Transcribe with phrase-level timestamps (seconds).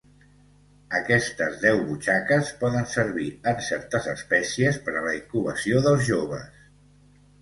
[0.99, 6.65] Aquestes deu butxaques poden servir, en certes espècies, per a la incubació dels joves.